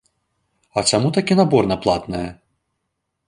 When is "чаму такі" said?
0.91-1.37